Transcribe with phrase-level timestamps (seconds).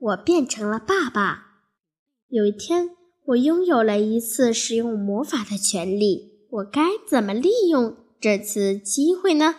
[0.00, 1.62] 我变成了爸爸。
[2.28, 2.90] 有一天，
[3.26, 9.56] 我拥有了一次使用魔法的权利，我该怎么利用这次机会呢？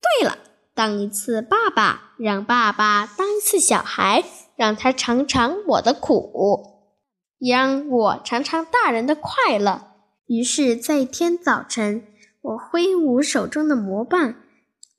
[0.00, 0.38] 对了，
[0.74, 4.24] 当一次爸爸，让爸爸当一次小孩，
[4.56, 6.90] 让他尝尝我的苦，
[7.38, 9.88] 让我尝尝大人的快乐。
[10.26, 12.06] 于是，在一天早晨，
[12.40, 14.36] 我挥舞手中的魔棒，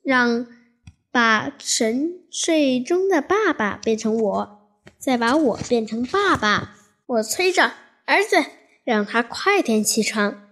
[0.02, 0.46] 让。
[1.14, 6.74] 把沉睡中的爸爸变成我，再把我变成爸爸。
[7.06, 7.70] 我催着
[8.04, 8.44] 儿子，
[8.82, 10.48] 让他快点起床，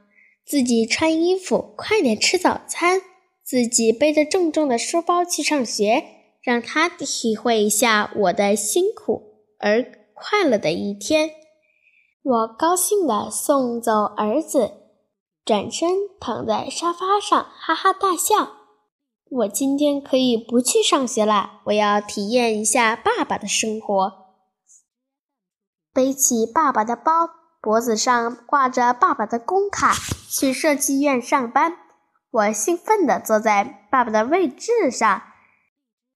[0.46, 3.02] 自己穿衣服，快点吃早餐，
[3.42, 6.04] 自己背着重重的书包去上学，
[6.40, 11.30] 让他体会一下我的辛苦而快乐的一天。
[12.22, 14.70] 我高兴地送走儿子，
[15.44, 18.61] 转身躺在沙发上，哈哈大笑。
[19.34, 24.12] 我今天可以不去上学了，我要体验一下爸爸的生活。
[25.94, 27.30] 背起爸爸的包，
[27.62, 29.94] 脖子上挂着爸爸的工卡，
[30.28, 31.78] 去设计院上班。
[32.30, 35.22] 我兴奋地坐在爸爸的位置上，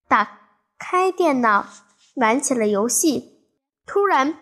[0.06, 0.40] 打
[0.78, 1.66] 开电脑，
[2.16, 3.46] 玩起了游戏。
[3.86, 4.36] 突然，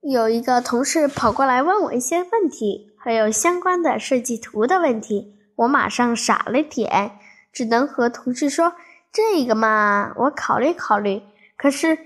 [0.00, 5.32] 有一个同事跑过来问我一些问题，还有相关的设计图的问题。
[5.56, 7.18] 我马上傻了点，
[7.52, 8.74] 只能和同事说
[9.12, 11.22] ：“这个嘛，我考虑考虑。”
[11.58, 11.98] 可是，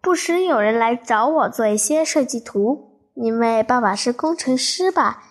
[0.00, 5.24] 不时有人来找我做一些设计图，因为爸爸是工程师吧，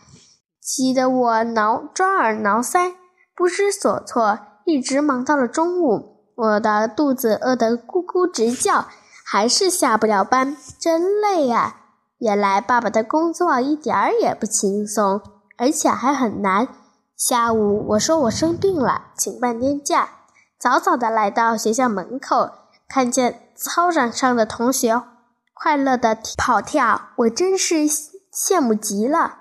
[0.61, 2.95] 急得我挠抓耳挠腮，
[3.34, 6.17] 不知所措，一直忙到了中午。
[6.36, 8.86] 我的肚子饿得咕咕直叫，
[9.25, 11.78] 还是下不了班，真累啊！
[12.19, 15.22] 原来爸爸的工作一点儿也不轻松，
[15.58, 16.67] 而且还很难。
[17.20, 20.08] 下午，我说我生病了，请半天假。
[20.58, 22.52] 早早的来到学校门口，
[22.88, 25.03] 看见操场上的同学
[25.53, 27.86] 快乐的跑跳，我真是
[28.34, 29.40] 羡慕极了。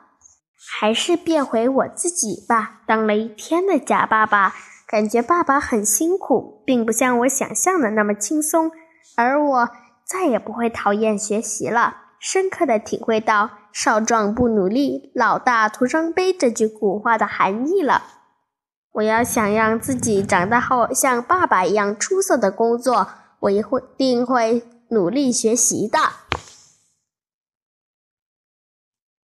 [0.56, 2.81] 还是变回我自己吧。
[2.84, 4.56] 当了一天的假爸爸，
[4.89, 8.72] 感觉爸爸很辛苦，并不像我想象的那么轻松。
[9.16, 9.69] 而我
[10.05, 12.08] 再也不会讨厌学习了。
[12.21, 18.03] 深刻的体会到“少壮不努力，老大徒伤悲”这句古话的含义了。
[18.95, 23.09] 我要想让自己长大后像爸爸一样出色的工作，
[23.41, 23.62] 我一
[23.97, 25.99] 定会努力学习的。